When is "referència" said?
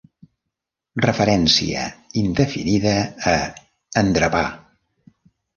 1.05-1.83